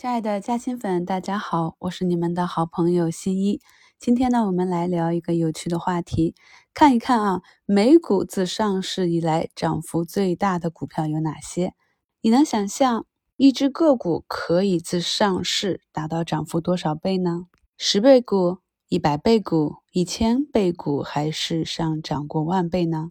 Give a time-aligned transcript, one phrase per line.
[0.00, 3.60] 亲爱的嘉兴粉，大家好，我是你们的好朋友新一。
[3.98, 6.36] 今天呢，我们来聊一个有趣的话题，
[6.72, 11.74] 看一看啊，美股自上市以来涨幅最大的股票有哪些？
[12.20, 13.06] 你能想象
[13.36, 17.46] 一只个股可以自上市达到涨幅多少倍呢？
[17.76, 18.58] 十倍股、
[18.88, 23.08] 一百倍股、一千倍股，还是上涨过万倍呢？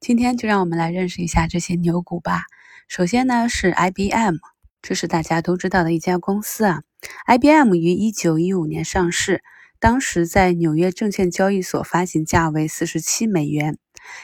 [0.00, 2.44] 今天就让我们来认识一下这些牛股吧。
[2.88, 4.36] 首先呢，是 IBM。
[4.82, 6.82] 这是大家都知道的一家公司啊
[7.26, 9.42] ，IBM 于一九一五年上市，
[9.78, 13.78] 当时在纽约证券交易所发行价为四十七美元。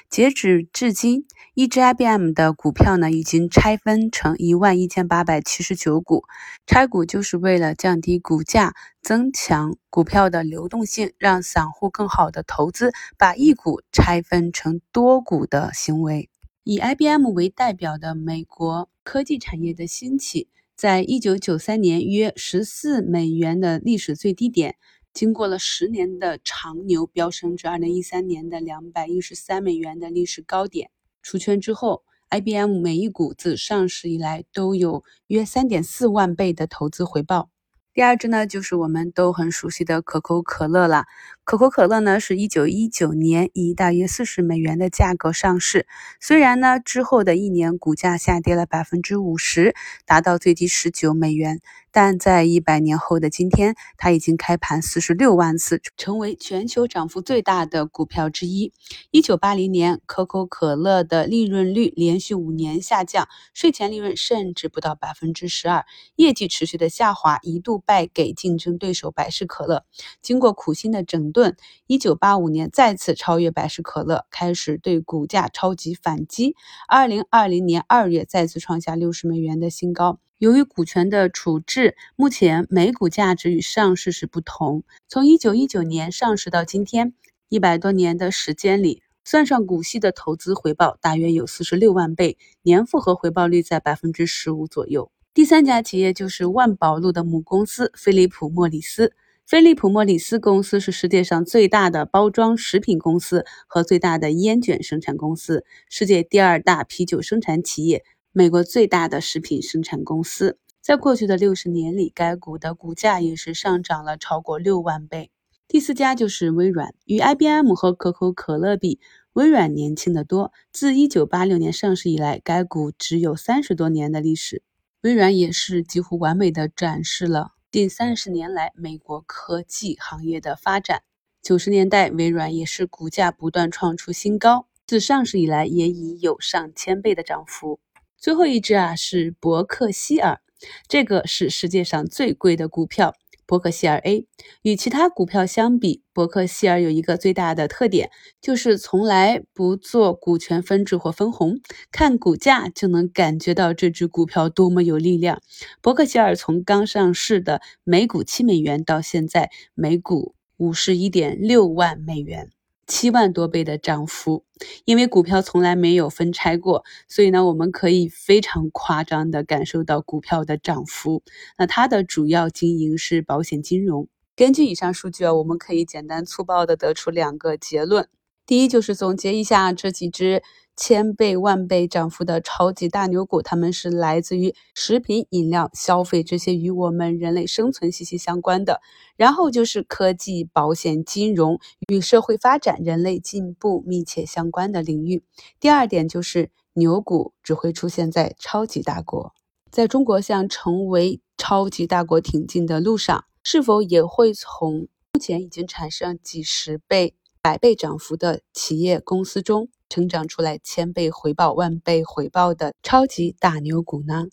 [0.08, 6.24] 截止至今，一只 IBM 的股票呢已经拆分成一万一千八百七十九股。
[6.66, 16.30] 拆股就是为了降低股价，增强股票的流动性，让散户更好的投资，把一股拆分成多股的行为。
[16.64, 24.74] 以 IBM 为代表的美国科技产业的兴起，在一九九三年约十四美元的历史最低点，
[25.14, 30.90] 经过了十年的长牛，飙升至二零一三年的两百一十三美元的历史高点。
[31.22, 37.48] 出圈之后，IBM 每一股自上市以来都有约三点四万倍的投资回报。
[37.96, 41.06] 第二只呢，就是我们都很熟悉的可口可乐了。
[41.44, 45.86] 可口可乐呢，是一九一九年以大约四十美元的价格上市。
[46.20, 49.74] 虽然呢，之后的一年股价下跌了百分之五十，
[50.04, 51.60] 达到最低十九美元。
[51.90, 58.72] 但在一百年后的今天，它已经开盘四十六万次，成为全球涨幅最大的股票之一。
[59.10, 69.84] 一九八零年，可口可乐的利润率连续五年下降，税前利润甚至不到百分之十二，业绩持续的下滑，一度败给竞争对手百事可乐。
[70.20, 76.54] 经过苦心的整顿，一九八五年再次超越百事可乐，开始对股价超级反击。
[76.88, 80.18] 二零二零年二月，再次创下六十美元的新高。
[80.38, 84.84] 由于股权的处置，目前每股价值与上市时不同。
[85.08, 87.14] 从一九一九年上市到今天，
[87.48, 95.10] 一百多年的时间里，算上股息的投资回报，大约有四十六万倍，年复合回报率在百分之十五左右。
[95.32, 99.14] 第三家企业就是万宝路的母公司飞利浦莫里斯。
[99.46, 108.04] 飞利浦莫里斯公司是世界上最大的包装食品公司和最大的烟卷生产公司，世界第二大啤酒生产企业。
[108.38, 115.30] 美国最大的食品生产公司，在过去的六十年里，该股的股价也是上涨了超过六万倍。
[115.66, 119.00] 第四家就是微软，与 IBM 和可口可乐比，
[119.32, 120.52] 微软年轻得多。
[120.70, 124.62] 自一九八六年上市以来，该股只有三十多年的历史。
[125.00, 131.02] 微软也是几乎完美的展示了近三十年来美国科技行业的发展。
[131.40, 137.80] 九十年代，微软也是股价不断创出新高，自上市以来也已有上千倍的涨幅。
[138.26, 140.40] 最后一只啊是伯克希尔，
[140.88, 143.14] 这个是世界上最贵的股票，
[143.46, 144.26] 伯克希尔 A。
[144.62, 148.10] 与其他股票相比，伯克希尔有一个最大的特点，
[148.40, 151.60] 就是从来不做股权分置或分红，
[151.92, 155.40] 看股价就能感觉到这只股票多么有力量。
[155.80, 162.50] 伯克希尔从刚上市的每股七美元，到现在每股五十一点六万美元。
[162.86, 164.44] 七万多倍的涨幅，
[164.84, 171.22] 因为股票从来没有分拆过，所以呢，我们可以非常夸张的感受到股票的涨幅。
[171.58, 174.08] 那它的主要经营是保险金融。
[174.36, 178.08] 根据以上数据啊，我们可以简单粗暴的得出两个结论：
[178.46, 180.42] 第一，就是总结一下这几只。
[180.78, 188.82] 千倍万倍涨幅的超级大牛股，它们是来自于食品、饮料、消费这些与我们人类生存息息相关的。
[189.16, 191.58] 然后就是科技、保险、金融
[191.88, 195.24] 与社会发展、人类进步密切相关的领域。
[195.58, 199.32] 第二点就是牛股只会出现在超级大国，
[199.70, 207.14] 在中国向成为超级大国挺进的路上，是否也会从目前已经产生几十倍、
[207.46, 209.68] 百倍涨幅的企业公司中？
[209.88, 214.26] 成长出来千倍回报、万倍回报的超级大牛股呢？